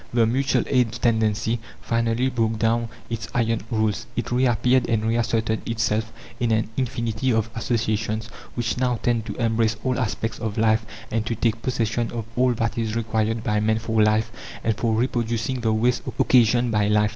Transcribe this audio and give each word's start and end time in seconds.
The 0.11 0.25
mutual 0.25 0.63
aid 0.65 0.93
tendency 0.93 1.59
finally 1.79 2.31
broke 2.31 2.57
down 2.57 2.89
its 3.07 3.27
iron 3.35 3.61
rules; 3.69 4.07
it 4.15 4.31
reappeared 4.31 4.89
and 4.89 5.05
reasserted 5.05 5.61
itself 5.69 6.11
in 6.39 6.49
an 6.51 6.69
infinity 6.75 7.31
of 7.31 7.51
associations 7.53 8.25
which 8.55 8.79
now 8.79 8.95
tend 9.03 9.27
to 9.27 9.35
embrace 9.35 9.77
all 9.83 9.99
aspects 9.99 10.39
of 10.39 10.57
life 10.57 10.87
and 11.11 11.23
to 11.27 11.35
take 11.35 11.61
possession 11.61 12.09
of 12.09 12.25
all 12.35 12.53
that 12.55 12.79
is 12.79 12.95
required 12.95 13.43
by 13.43 13.59
man 13.59 13.77
for 13.77 14.01
life 14.01 14.31
and 14.63 14.75
for 14.75 14.95
reproducing 14.95 15.61
the 15.61 15.71
waste 15.71 16.01
occasioned 16.19 16.71
by 16.71 16.87
life. 16.87 17.09